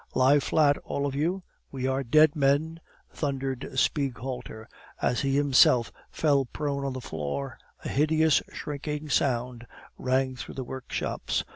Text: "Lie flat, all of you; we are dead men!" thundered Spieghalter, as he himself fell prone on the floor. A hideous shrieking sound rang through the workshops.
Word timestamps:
"Lie 0.15 0.39
flat, 0.39 0.79
all 0.79 1.05
of 1.05 1.13
you; 1.13 1.43
we 1.71 1.85
are 1.85 2.03
dead 2.03 2.35
men!" 2.35 2.79
thundered 3.11 3.69
Spieghalter, 3.77 4.67
as 4.99 5.21
he 5.21 5.35
himself 5.35 5.91
fell 6.09 6.43
prone 6.45 6.83
on 6.83 6.93
the 6.93 7.01
floor. 7.01 7.59
A 7.85 7.87
hideous 7.87 8.41
shrieking 8.51 9.09
sound 9.09 9.67
rang 9.99 10.35
through 10.35 10.55
the 10.55 10.63
workshops. 10.63 11.43